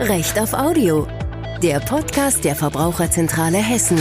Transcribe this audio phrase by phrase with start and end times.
[0.00, 1.06] Recht auf Audio,
[1.62, 3.98] der Podcast der Verbraucherzentrale Hessen.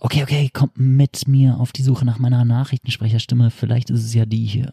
[0.00, 3.50] Okay, okay, kommt mit mir auf die Suche nach meiner Nachrichtensprecherstimme.
[3.50, 4.72] Vielleicht ist es ja die hier.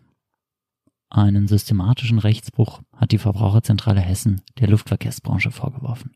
[1.10, 6.14] Einen systematischen Rechtsbruch hat die Verbraucherzentrale Hessen der Luftverkehrsbranche vorgeworfen.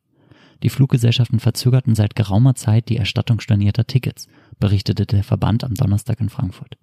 [0.64, 4.30] Die Fluggesellschaften verzögerten seit geraumer Zeit die Erstattung stornierter Tickets,
[4.62, 6.78] berichtete der Verband am Donnerstag in Frankfurt.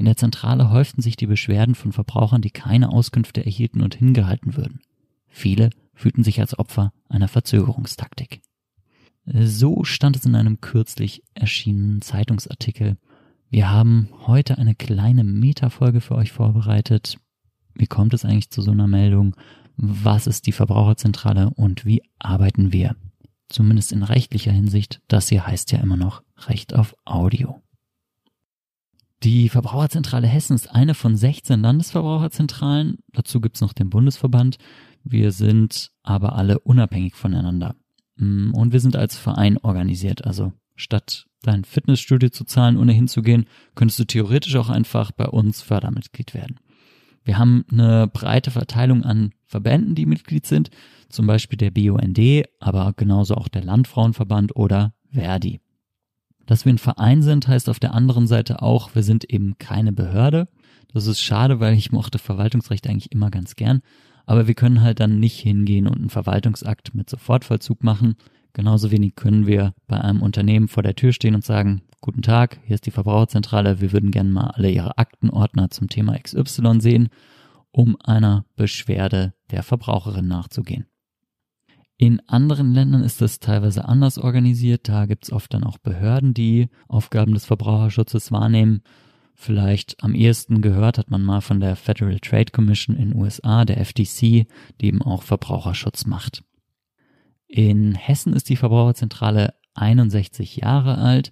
[0.00, 4.56] In der Zentrale häuften sich die Beschwerden von Verbrauchern, die keine Auskünfte erhielten und hingehalten
[4.56, 4.80] würden.
[5.28, 8.40] Viele fühlten sich als Opfer einer Verzögerungstaktik.
[9.26, 12.96] So stand es in einem kürzlich erschienenen Zeitungsartikel.
[13.50, 17.18] Wir haben heute eine kleine Metafolge für euch vorbereitet.
[17.74, 19.36] Wie kommt es eigentlich zu so einer Meldung?
[19.76, 22.96] Was ist die Verbraucherzentrale und wie arbeiten wir?
[23.50, 25.02] Zumindest in rechtlicher Hinsicht.
[25.08, 27.60] Das hier heißt ja immer noch Recht auf Audio.
[29.22, 32.98] Die Verbraucherzentrale Hessen ist eine von 16 Landesverbraucherzentralen.
[33.12, 34.56] Dazu gibt's noch den Bundesverband.
[35.04, 37.76] Wir sind aber alle unabhängig voneinander.
[38.16, 40.24] Mm, und wir sind als Verein organisiert.
[40.24, 43.44] Also statt dein Fitnessstudio zu zahlen, ohne hinzugehen,
[43.74, 46.58] könntest du theoretisch auch einfach bei uns Fördermitglied werden.
[47.22, 50.70] Wir haben eine breite Verteilung an Verbänden, die Mitglied sind,
[51.10, 55.60] zum Beispiel der BUND, aber genauso auch der Landfrauenverband oder Verdi.
[56.50, 59.92] Dass wir ein Verein sind, heißt auf der anderen Seite auch, wir sind eben keine
[59.92, 60.48] Behörde.
[60.92, 63.82] Das ist schade, weil ich mochte Verwaltungsrecht eigentlich immer ganz gern.
[64.26, 68.16] Aber wir können halt dann nicht hingehen und einen Verwaltungsakt mit Sofortvollzug machen.
[68.52, 72.58] Genauso wenig können wir bei einem Unternehmen vor der Tür stehen und sagen, guten Tag,
[72.64, 77.10] hier ist die Verbraucherzentrale, wir würden gerne mal alle Ihre Aktenordner zum Thema XY sehen,
[77.70, 80.89] um einer Beschwerde der Verbraucherin nachzugehen.
[82.02, 84.88] In anderen Ländern ist das teilweise anders organisiert.
[84.88, 88.80] Da gibt's oft dann auch Behörden, die Aufgaben des Verbraucherschutzes wahrnehmen.
[89.34, 93.84] Vielleicht am ehesten gehört hat man mal von der Federal Trade Commission in USA, der
[93.84, 94.46] FTC,
[94.80, 96.42] die eben auch Verbraucherschutz macht.
[97.46, 101.30] In Hessen ist die Verbraucherzentrale 61 Jahre alt.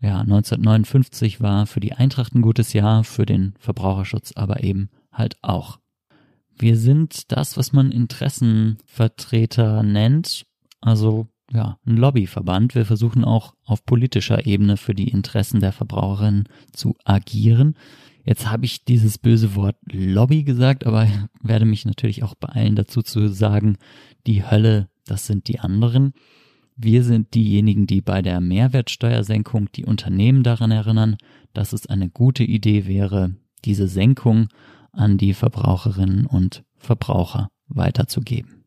[0.00, 5.36] Ja, 1959 war für die Eintracht ein gutes Jahr, für den Verbraucherschutz aber eben halt
[5.42, 5.80] auch.
[6.58, 10.44] Wir sind das, was man Interessenvertreter nennt,
[10.80, 12.74] also ja, ein Lobbyverband.
[12.74, 17.74] Wir versuchen auch auf politischer Ebene für die Interessen der Verbraucherinnen zu agieren.
[18.24, 21.08] Jetzt habe ich dieses böse Wort Lobby gesagt, aber
[21.42, 23.78] werde mich natürlich auch beeilen dazu zu sagen,
[24.26, 26.12] die Hölle, das sind die anderen.
[26.76, 31.16] Wir sind diejenigen, die bei der Mehrwertsteuersenkung die Unternehmen daran erinnern,
[31.54, 34.48] dass es eine gute Idee wäre, diese Senkung
[34.92, 38.64] an die Verbraucherinnen und Verbraucher weiterzugeben.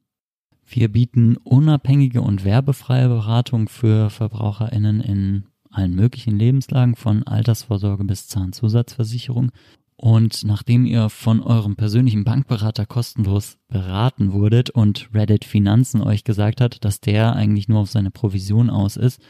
[0.65, 8.27] Wir bieten unabhängige und werbefreie Beratung für Verbraucherinnen in allen möglichen Lebenslagen von Altersvorsorge bis
[8.27, 9.51] Zahnzusatzversicherung.
[9.95, 16.59] Und nachdem ihr von eurem persönlichen Bankberater kostenlos beraten wurdet und Reddit Finanzen euch gesagt
[16.59, 19.21] hat, dass der eigentlich nur auf seine Provision aus ist,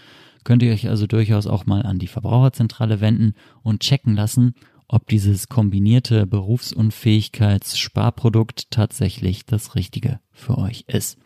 [0.44, 4.54] könnt ihr euch also durchaus auch mal an die Verbraucherzentrale wenden und checken lassen,
[4.92, 11.18] ob dieses kombinierte Berufsunfähigkeitssparprodukt tatsächlich das Richtige für euch ist.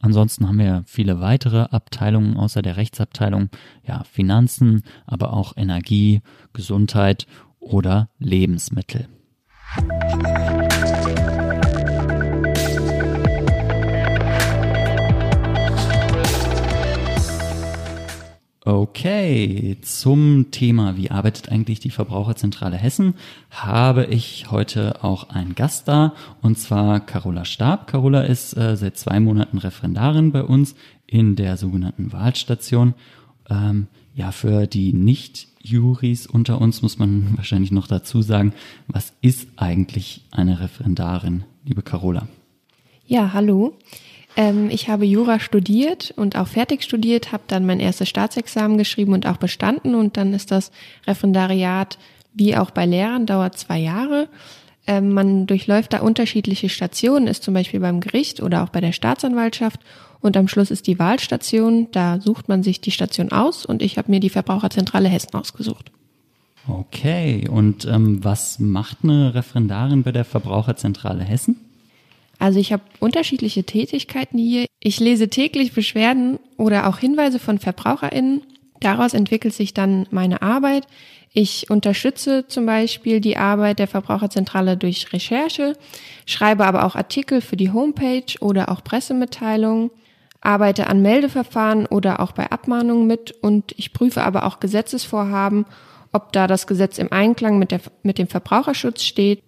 [0.00, 3.48] Ansonsten haben wir viele weitere Abteilungen außer der Rechtsabteilung,
[3.84, 6.20] ja, Finanzen, aber auch Energie,
[6.52, 7.26] Gesundheit
[7.58, 9.08] oder Lebensmittel.
[18.68, 23.14] Okay, zum Thema, wie arbeitet eigentlich die Verbraucherzentrale Hessen,
[23.50, 26.12] habe ich heute auch einen Gast da,
[26.42, 27.86] und zwar Carola Stab.
[27.86, 30.74] Carola ist äh, seit zwei Monaten Referendarin bei uns
[31.06, 32.92] in der sogenannten Wahlstation.
[33.48, 38.52] Ähm, ja, für die Nicht-Juris unter uns muss man wahrscheinlich noch dazu sagen,
[38.86, 42.28] was ist eigentlich eine Referendarin, liebe Carola?
[43.06, 43.78] Ja, hallo.
[44.36, 49.12] Ähm, ich habe Jura studiert und auch fertig studiert, habe dann mein erstes Staatsexamen geschrieben
[49.12, 50.70] und auch bestanden und dann ist das
[51.06, 51.98] Referendariat
[52.34, 54.28] wie auch bei Lehrern dauert zwei Jahre.
[54.86, 58.92] Ähm, man durchläuft da unterschiedliche Stationen, ist zum Beispiel beim Gericht oder auch bei der
[58.92, 59.80] Staatsanwaltschaft
[60.20, 61.88] und am Schluss ist die Wahlstation.
[61.92, 65.92] Da sucht man sich die Station aus und ich habe mir die Verbraucherzentrale Hessen ausgesucht.
[66.66, 71.56] Okay, und ähm, was macht eine Referendarin bei der Verbraucherzentrale Hessen?
[72.38, 74.66] Also ich habe unterschiedliche Tätigkeiten hier.
[74.80, 78.42] Ich lese täglich Beschwerden oder auch Hinweise von Verbraucherinnen.
[78.80, 80.86] Daraus entwickelt sich dann meine Arbeit.
[81.32, 85.76] Ich unterstütze zum Beispiel die Arbeit der Verbraucherzentrale durch Recherche,
[86.26, 89.90] schreibe aber auch Artikel für die Homepage oder auch Pressemitteilungen,
[90.40, 95.66] arbeite an Meldeverfahren oder auch bei Abmahnungen mit und ich prüfe aber auch Gesetzesvorhaben,
[96.12, 99.42] ob da das Gesetz im Einklang mit, der, mit dem Verbraucherschutz steht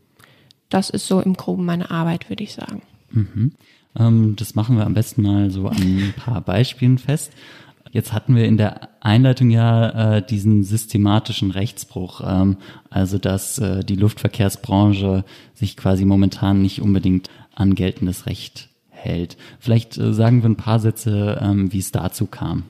[0.70, 2.82] das ist so im Groben meine Arbeit, würde ich sagen.
[3.10, 3.52] Mhm.
[3.98, 7.32] Ähm, das machen wir am besten mal so an ein paar Beispielen fest.
[7.92, 12.56] Jetzt hatten wir in der Einleitung ja äh, diesen systematischen Rechtsbruch, ähm,
[12.88, 15.24] also dass äh, die Luftverkehrsbranche
[15.54, 19.36] sich quasi momentan nicht unbedingt an geltendes Recht hält.
[19.58, 22.62] Vielleicht äh, sagen wir ein paar Sätze, ähm, wie es dazu kam.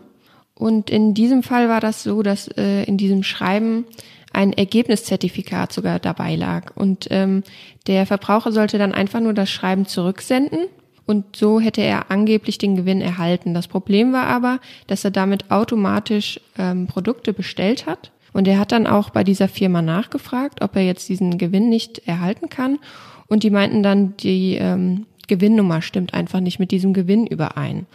[0.54, 3.84] und in diesem Fall war das so, dass äh, in diesem Schreiben
[4.32, 6.72] ein Ergebniszertifikat sogar dabei lag.
[6.76, 7.42] Und ähm,
[7.86, 10.66] der Verbraucher sollte dann einfach nur das Schreiben zurücksenden
[11.06, 13.54] und so hätte er angeblich den Gewinn erhalten.
[13.54, 18.10] Das Problem war aber, dass er damit automatisch ähm, Produkte bestellt hat.
[18.32, 21.98] Und er hat dann auch bei dieser Firma nachgefragt, ob er jetzt diesen Gewinn nicht
[22.06, 22.78] erhalten kann.
[23.28, 27.86] Und die meinten dann, die ähm, Gewinnnummer stimmt einfach nicht mit diesem Gewinn überein.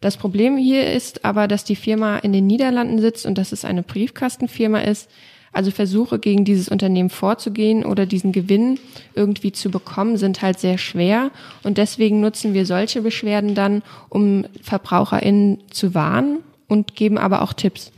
[0.00, 3.64] Das Problem hier ist aber, dass die Firma in den Niederlanden sitzt und dass es
[3.64, 5.10] eine Briefkastenfirma ist.
[5.52, 8.78] Also Versuche gegen dieses Unternehmen vorzugehen oder diesen Gewinn
[9.14, 11.30] irgendwie zu bekommen, sind halt sehr schwer.
[11.62, 17.54] Und deswegen nutzen wir solche Beschwerden dann, um VerbraucherInnen zu warnen und geben aber auch
[17.54, 17.90] Tipps.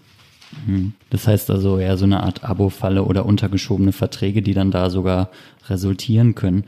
[0.66, 0.92] Mhm.
[1.10, 5.30] Das heißt also eher so eine Art Abo-Falle oder untergeschobene Verträge, die dann da sogar
[5.68, 6.64] resultieren können.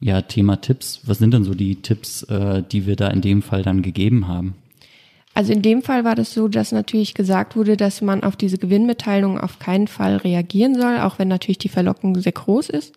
[0.00, 1.02] Ja, Thema Tipps.
[1.04, 4.26] Was sind denn so die Tipps, äh, die wir da in dem Fall dann gegeben
[4.26, 4.54] haben?
[5.34, 8.58] Also in dem Fall war das so, dass natürlich gesagt wurde, dass man auf diese
[8.58, 12.94] Gewinnmitteilung auf keinen Fall reagieren soll, auch wenn natürlich die Verlockung sehr groß ist.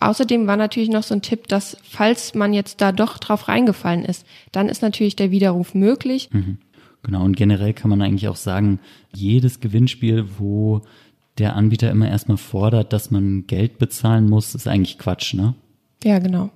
[0.00, 4.04] Außerdem war natürlich noch so ein Tipp, dass falls man jetzt da doch drauf reingefallen
[4.04, 6.28] ist, dann ist natürlich der Widerruf möglich.
[6.32, 6.58] Mhm.
[7.02, 8.80] Genau, und generell kann man eigentlich auch sagen,
[9.12, 10.82] jedes Gewinnspiel, wo
[11.38, 15.54] der Anbieter immer erstmal fordert, dass man Geld bezahlen muss, ist eigentlich Quatsch, ne?
[16.04, 16.50] Ja, genau.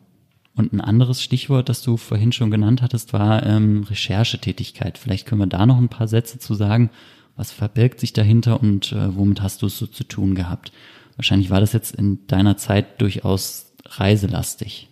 [0.57, 4.97] Und ein anderes Stichwort, das du vorhin schon genannt hattest, war ähm, Recherchetätigkeit.
[4.97, 6.91] Vielleicht können wir da noch ein paar Sätze zu sagen.
[7.37, 10.73] Was verbirgt sich dahinter und äh, womit hast du es so zu tun gehabt?
[11.17, 14.89] Wahrscheinlich war das jetzt in deiner Zeit durchaus reiselastig.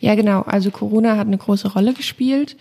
[0.00, 0.42] Ja, genau.
[0.42, 2.56] Also Corona hat eine große Rolle gespielt.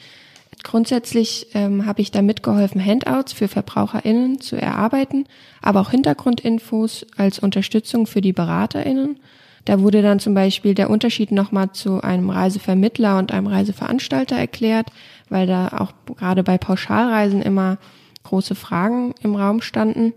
[0.64, 5.26] Grundsätzlich ähm, habe ich da mitgeholfen, Handouts für VerbraucherInnen zu erarbeiten,
[5.62, 9.18] aber auch Hintergrundinfos als Unterstützung für die BeraterInnen.
[9.66, 14.92] Da wurde dann zum Beispiel der Unterschied nochmal zu einem Reisevermittler und einem Reiseveranstalter erklärt,
[15.30, 17.78] weil da auch gerade bei Pauschalreisen immer
[18.24, 20.14] große Fragen im Raum standen.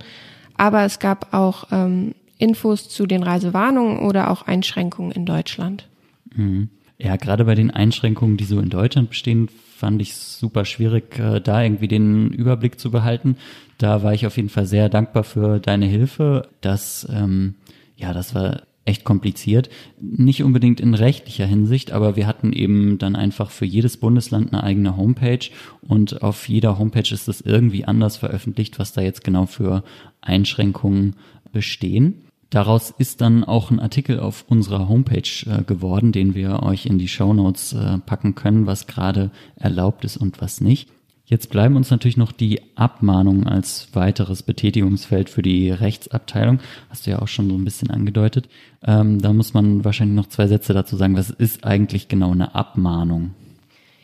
[0.56, 5.88] Aber es gab auch ähm, Infos zu den Reisewarnungen oder auch Einschränkungen in Deutschland.
[6.34, 6.68] Mhm.
[6.98, 11.18] Ja, gerade bei den Einschränkungen, die so in Deutschland bestehen, fand ich es super schwierig,
[11.18, 13.36] äh, da irgendwie den Überblick zu behalten.
[13.78, 16.48] Da war ich auf jeden Fall sehr dankbar für deine Hilfe.
[16.60, 17.56] dass ähm,
[17.96, 19.70] ja, das war echt kompliziert.
[20.00, 24.62] Nicht unbedingt in rechtlicher Hinsicht, aber wir hatten eben dann einfach für jedes Bundesland eine
[24.62, 25.50] eigene Homepage
[25.82, 29.84] und auf jeder Homepage ist es irgendwie anders veröffentlicht, was da jetzt genau für
[30.20, 31.16] Einschränkungen
[31.52, 32.24] bestehen.
[32.50, 36.98] Daraus ist dann auch ein Artikel auf unserer Homepage äh, geworden, den wir euch in
[36.98, 40.88] die Show Notes äh, packen können, was gerade erlaubt ist und was nicht.
[41.34, 46.60] Jetzt bleiben uns natürlich noch die Abmahnungen als weiteres Betätigungsfeld für die Rechtsabteilung.
[46.90, 48.48] Hast du ja auch schon so ein bisschen angedeutet.
[48.86, 51.16] Ähm, da muss man wahrscheinlich noch zwei Sätze dazu sagen.
[51.16, 53.34] Was ist eigentlich genau eine Abmahnung?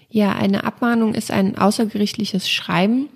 [0.09, 3.09] Ja, eine Abmahnung ist ein außergerichtliches Schreiben,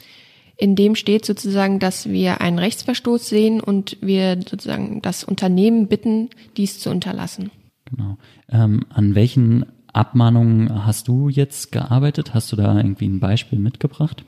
[0.56, 6.30] in dem steht sozusagen, dass wir einen Rechtsverstoß sehen und wir sozusagen das Unternehmen bitten,
[6.56, 7.50] dies zu unterlassen.
[7.90, 8.16] Genau.
[8.48, 12.34] Ähm, an welchen Abmahnungen hast du jetzt gearbeitet?
[12.34, 14.24] Hast du da irgendwie ein Beispiel mitgebracht?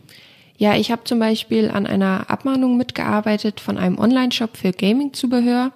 [0.58, 5.72] Ja, ich habe zum Beispiel an einer Abmahnung mitgearbeitet von einem Online-Shop für Gaming-Zubehör.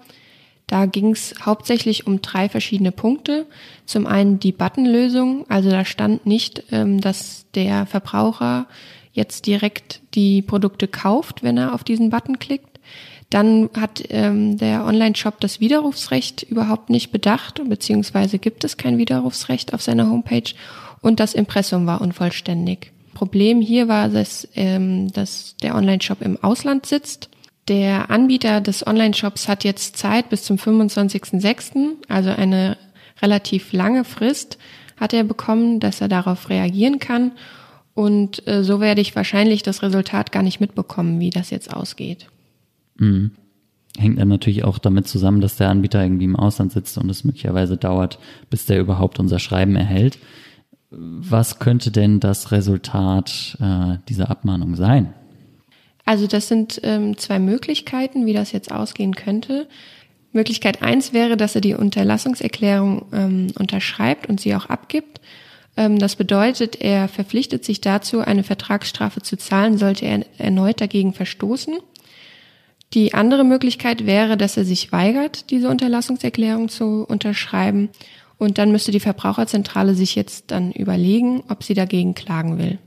[0.66, 3.47] Da ging es hauptsächlich um drei verschiedene Punkte.
[3.85, 8.66] Zum einen die Buttonlösung, also da stand nicht, ähm, dass der Verbraucher
[9.12, 12.78] jetzt direkt die Produkte kauft, wenn er auf diesen Button klickt.
[13.30, 19.72] Dann hat ähm, der Online-Shop das Widerrufsrecht überhaupt nicht bedacht, beziehungsweise gibt es kein Widerrufsrecht
[19.72, 20.52] auf seiner Homepage
[21.00, 22.92] und das Impressum war unvollständig.
[23.14, 27.28] Problem hier war, dass, ähm, dass der Online-Shop im Ausland sitzt.
[27.68, 32.76] Der Anbieter des Online-Shops hat jetzt Zeit bis zum 25.06., also eine
[33.22, 34.58] relativ lange Frist
[34.96, 37.32] hat er bekommen, dass er darauf reagieren kann.
[37.94, 42.26] Und äh, so werde ich wahrscheinlich das Resultat gar nicht mitbekommen, wie das jetzt ausgeht.
[43.00, 43.33] Mhm.
[43.99, 47.25] Hängt dann natürlich auch damit zusammen, dass der Anbieter irgendwie im Ausland sitzt und es
[47.25, 50.19] möglicherweise dauert, bis der überhaupt unser Schreiben erhält.
[50.90, 55.12] Was könnte denn das Resultat äh, dieser Abmahnung sein?
[56.04, 59.69] Also das sind ähm, zwei Möglichkeiten, wie das jetzt ausgehen könnte.
[60.33, 65.21] Möglichkeit eins wäre, dass er die Unterlassungserklärung ähm, unterschreibt und sie auch abgibt.
[65.76, 71.12] Ähm, das bedeutet, er verpflichtet sich dazu, eine Vertragsstrafe zu zahlen, sollte er erneut dagegen
[71.12, 71.75] verstoßen.
[72.92, 77.88] Die andere Möglichkeit wäre, dass er sich weigert, diese Unterlassungserklärung zu unterschreiben.
[78.37, 82.78] Und dann müsste die Verbraucherzentrale sich jetzt dann überlegen, ob sie dagegen klagen will.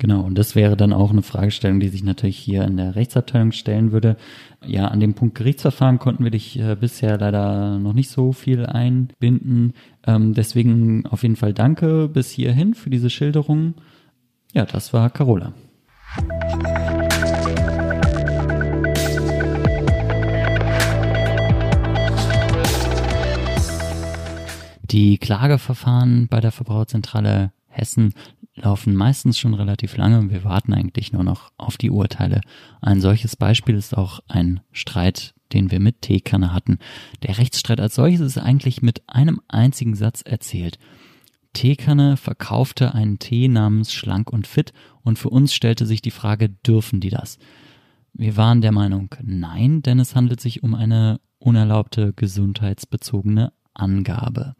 [0.00, 3.52] Genau, und das wäre dann auch eine Fragestellung, die sich natürlich hier in der Rechtsabteilung
[3.52, 4.16] stellen würde.
[4.64, 8.64] Ja, an dem Punkt Gerichtsverfahren konnten wir dich äh, bisher leider noch nicht so viel
[8.64, 9.74] einbinden.
[10.06, 13.74] Ähm, deswegen auf jeden Fall danke bis hierhin für diese Schilderung.
[14.54, 15.52] Ja, das war Carola.
[24.90, 28.12] Die Klageverfahren bei der Verbraucherzentrale Hessen
[28.56, 32.40] laufen meistens schon relativ lange und wir warten eigentlich nur noch auf die Urteile.
[32.80, 36.78] Ein solches Beispiel ist auch ein Streit, den wir mit Teekanne hatten.
[37.22, 40.78] Der Rechtsstreit als solches ist eigentlich mit einem einzigen Satz erzählt.
[41.52, 46.48] Teekanne verkaufte einen Tee namens Schlank und Fit und für uns stellte sich die Frage,
[46.48, 47.38] dürfen die das?
[48.12, 54.56] Wir waren der Meinung, nein, denn es handelt sich um eine unerlaubte gesundheitsbezogene Angabe.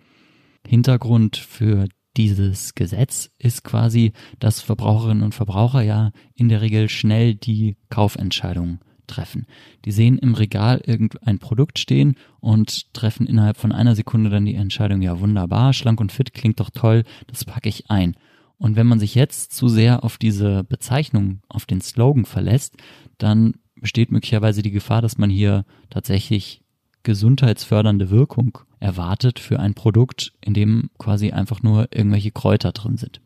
[0.66, 1.86] Hintergrund für
[2.16, 8.80] dieses Gesetz ist quasi, dass Verbraucherinnen und Verbraucher ja in der Regel schnell die Kaufentscheidung
[9.06, 9.46] treffen.
[9.84, 14.54] Die sehen im Regal irgendein Produkt stehen und treffen innerhalb von einer Sekunde dann die
[14.54, 18.16] Entscheidung, ja wunderbar, schlank und fit klingt doch toll, das packe ich ein.
[18.56, 22.76] Und wenn man sich jetzt zu sehr auf diese Bezeichnung, auf den Slogan verlässt,
[23.18, 26.62] dann besteht möglicherweise die Gefahr, dass man hier tatsächlich
[27.02, 33.20] gesundheitsfördernde Wirkung erwartet für ein Produkt, in dem quasi einfach nur irgendwelche Kräuter drin sind.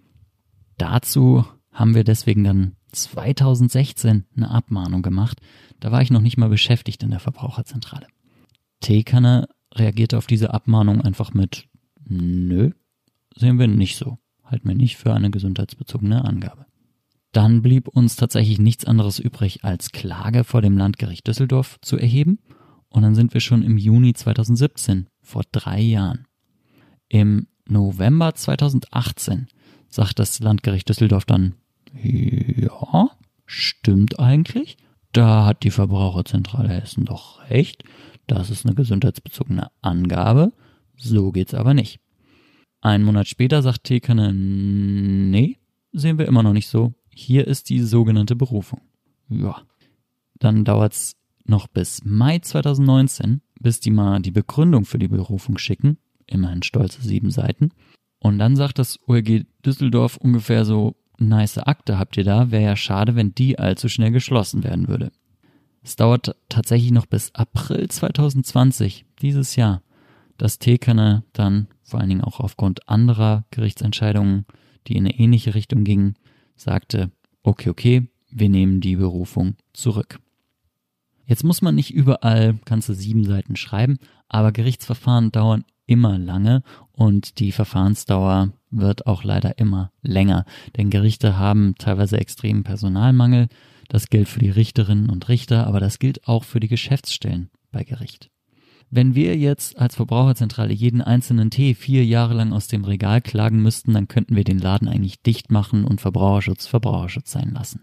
[0.77, 5.41] Dazu haben wir deswegen dann 2016 eine Abmahnung gemacht.
[5.81, 8.07] Da war ich noch nicht mal beschäftigt in der Verbraucherzentrale.
[8.81, 11.69] Teekanne reagierte auf diese Abmahnung einfach mit
[12.07, 12.71] Nö,
[13.35, 14.19] sehen wir nicht so.
[14.43, 16.67] Halten wir nicht für eine gesundheitsbezogene Angabe.
[17.33, 22.39] Dann blieb uns tatsächlich nichts anderes übrig, als Klage vor dem Landgericht Düsseldorf zu erheben.
[22.89, 26.27] Und dann sind wir schon im Juni 2017 vor drei Jahren.
[27.09, 29.49] Im November 2018
[29.89, 31.55] sagt das Landgericht Düsseldorf dann,
[31.93, 33.11] ja,
[33.47, 34.77] stimmt eigentlich.
[35.13, 37.85] Da hat die Verbraucherzentrale Hessen doch recht.
[38.27, 40.53] Das ist eine gesundheitsbezogene Angabe.
[40.97, 42.01] So geht's aber nicht.
[42.81, 45.59] Einen Monat später sagt Tekane, nee,
[45.93, 46.95] sehen wir immer noch nicht so.
[47.09, 48.81] Hier ist die sogenannte Berufung.
[49.29, 49.63] Ja.
[50.35, 55.99] Dann dauert's noch bis Mai 2019, bis die mal die Begründung für die Berufung schicken,
[56.27, 57.71] immerhin stolze sieben Seiten.
[58.19, 62.77] Und dann sagt das OLG Düsseldorf ungefähr so, nice Akte habt ihr da, wäre ja
[62.77, 65.13] schade, wenn die allzu schnell geschlossen werden würde.
[65.83, 69.83] Es dauert tatsächlich noch bis April 2020, dieses Jahr,
[70.39, 74.47] dass Tekane dann, vor allen Dingen auch aufgrund anderer Gerichtsentscheidungen,
[74.87, 76.15] die in eine ähnliche Richtung gingen,
[76.57, 77.11] sagte,
[77.43, 80.19] okay, okay, wir nehmen die Berufung zurück.
[81.27, 86.63] Jetzt muss man nicht überall ganze sieben Seiten schreiben, aber Gerichtsverfahren dauern immer lange
[86.93, 90.45] und die Verfahrensdauer wird auch leider immer länger,
[90.77, 93.49] denn Gerichte haben teilweise extremen Personalmangel.
[93.89, 97.85] Das gilt für die Richterinnen und Richter, aber das gilt auch für die Geschäftsstellen bei
[97.85, 98.31] Gericht.
[98.91, 103.61] Wenn wir jetzt als Verbraucherzentrale jeden einzelnen Tee vier Jahre lang aus dem Regal klagen
[103.61, 107.81] müssten, dann könnten wir den Laden eigentlich dicht machen und Verbraucherschutz Verbraucherschutz sein lassen.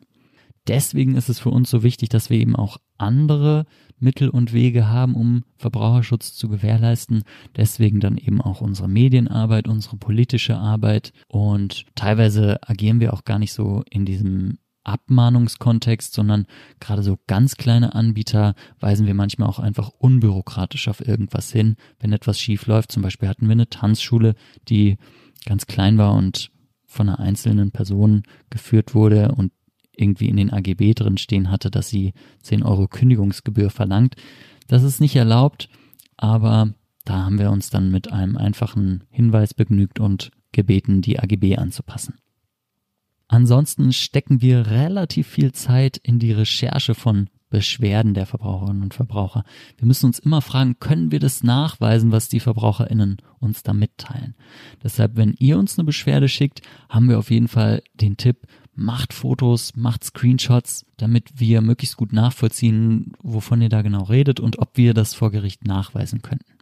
[0.68, 3.65] Deswegen ist es für uns so wichtig, dass wir eben auch andere
[4.00, 7.24] Mittel und Wege haben, um Verbraucherschutz zu gewährleisten.
[7.56, 13.39] Deswegen dann eben auch unsere Medienarbeit, unsere politische Arbeit und teilweise agieren wir auch gar
[13.39, 16.48] nicht so in diesem Abmahnungskontext, sondern
[16.80, 22.13] gerade so ganz kleine Anbieter weisen wir manchmal auch einfach unbürokratisch auf irgendwas hin, wenn
[22.13, 22.91] etwas schief läuft.
[22.91, 24.36] Zum Beispiel hatten wir eine Tanzschule,
[24.70, 24.98] die
[25.46, 26.51] ganz klein war und
[26.86, 29.51] von einer einzelnen Person geführt wurde und
[29.96, 34.16] irgendwie in den AGB drin stehen hatte, dass sie 10 Euro Kündigungsgebühr verlangt.
[34.68, 35.70] Das ist nicht erlaubt,
[36.18, 36.74] aber
[37.06, 42.16] da haben wir uns dann mit einem einfachen Hinweis begnügt und gebeten, die AGB anzupassen.
[43.28, 49.44] Ansonsten stecken wir relativ viel Zeit in die Recherche von Beschwerden der Verbraucherinnen und Verbraucher.
[49.78, 54.36] Wir müssen uns immer fragen, können wir das nachweisen, was die Verbraucherinnen uns da mitteilen?
[54.84, 59.13] Deshalb, wenn ihr uns eine Beschwerde schickt, haben wir auf jeden Fall den Tipp, macht
[59.13, 64.78] Fotos, macht Screenshots, damit wir möglichst gut nachvollziehen, wovon ihr da genau redet und ob
[64.78, 66.54] wir das vor Gericht nachweisen könnten.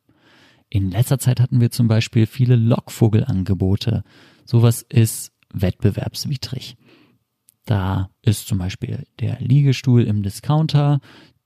[0.70, 4.04] In letzter Zeit hatten wir zum Beispiel viele Lockvogelangebote.
[4.46, 6.78] Sowas ist wettbewerbswidrig.
[7.66, 11.00] Da ist zum Beispiel der Liegestuhl im Discounter,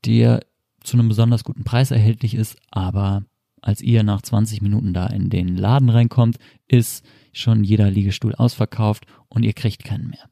[0.05, 0.41] der
[0.84, 3.24] zu einem besonders guten Preis erhältlich ist, aber
[3.62, 9.05] als ihr nach 20 Minuten da in den Laden reinkommt, ist schon jeder Liegestuhl ausverkauft
[9.29, 10.29] und ihr kriegt keinen mehr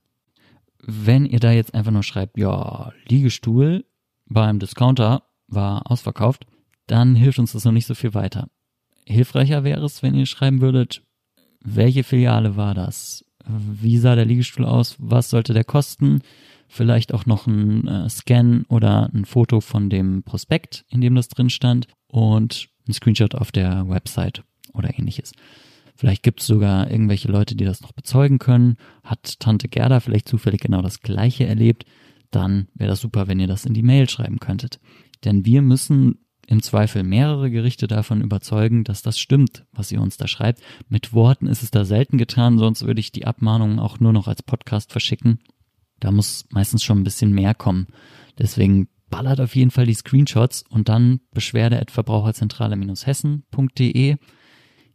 [0.86, 3.86] wenn ihr da jetzt einfach nur schreibt, ja, Liegestuhl
[4.26, 6.46] beim Discounter war ausverkauft,
[6.88, 8.50] dann hilft uns das noch nicht so viel weiter.
[9.06, 11.04] Hilfreicher wäre es, wenn ihr schreiben würdet,
[11.64, 13.26] welche Filiale war das?
[13.46, 14.96] Wie sah der Liegestuhl aus?
[15.00, 16.22] Was sollte der kosten?
[16.68, 21.28] Vielleicht auch noch ein äh, Scan oder ein Foto von dem Prospekt, in dem das
[21.28, 25.34] drin stand und ein Screenshot auf der Website oder ähnliches.
[26.02, 28.78] Vielleicht gibt es sogar irgendwelche Leute, die das noch bezeugen können.
[29.04, 31.86] Hat Tante Gerda vielleicht zufällig genau das Gleiche erlebt?
[32.32, 34.80] Dann wäre das super, wenn ihr das in die Mail schreiben könntet.
[35.24, 40.18] Denn wir müssen im Zweifel mehrere Gerichte davon überzeugen, dass das stimmt, was ihr uns
[40.18, 40.64] da schreibt.
[40.90, 44.28] Mit Worten ist es da selten getan, sonst würde ich die Abmahnungen auch nur noch
[44.28, 45.38] als Podcast verschicken.
[46.00, 47.86] Da muss meistens schon ein bisschen mehr kommen.
[48.40, 54.18] Deswegen ballert auf jeden Fall die Screenshots und dann beschwerde at verbraucherzentrale-hessen.de.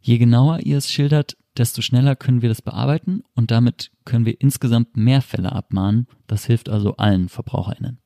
[0.07, 4.39] Je genauer ihr es schildert, desto schneller können wir das bearbeiten und damit können wir
[4.39, 6.07] insgesamt mehr Fälle abmahnen.
[6.27, 7.99] Das hilft also allen VerbraucherInnen.